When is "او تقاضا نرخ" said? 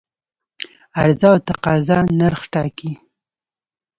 1.31-2.41